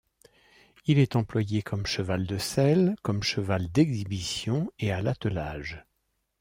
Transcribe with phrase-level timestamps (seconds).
[0.87, 5.85] Il est employé comme cheval de selle, comme cheval d'exhibition, et à l'attelage.